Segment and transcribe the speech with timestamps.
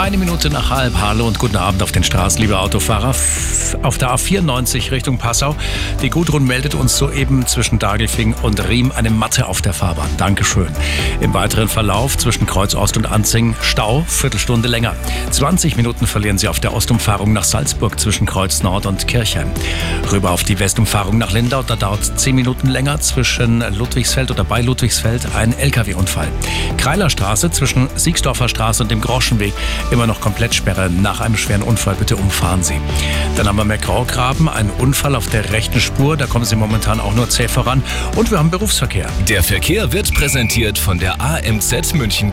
[0.00, 0.94] Eine Minute nach halb.
[0.98, 3.14] Hallo und guten Abend auf den Straßen, liebe Autofahrer.
[3.82, 5.54] Auf der A94 Richtung Passau.
[6.00, 10.08] Die Gudrun meldet uns soeben zwischen Dagelfing und Riem eine Matte auf der Fahrbahn.
[10.16, 10.68] Dankeschön.
[11.20, 14.96] Im weiteren Verlauf zwischen Kreuz Ost und Anzing Stau, Viertelstunde länger.
[15.32, 19.50] 20 Minuten verlieren Sie auf der Ostumfahrung nach Salzburg zwischen Kreuz Nord und Kirchheim.
[20.10, 21.62] Rüber auf die Westumfahrung nach Lindau.
[21.62, 26.28] Da dauert es 10 Minuten länger zwischen Ludwigsfeld oder bei Ludwigsfeld ein LKW-Unfall.
[26.78, 29.52] Kreilerstraße zwischen Siegsdorfer Straße und dem Groschenweg
[29.90, 30.90] immer noch komplett Sperre.
[30.90, 32.80] Nach einem schweren Unfall bitte umfahren Sie.
[33.36, 36.16] Dann haben wir McGraw-Graben, ein Unfall auf der rechten Spur.
[36.16, 37.82] Da kommen Sie momentan auch nur zäh voran.
[38.16, 39.06] Und wir haben Berufsverkehr.
[39.28, 42.28] Der Verkehr wird präsentiert von der AMZ München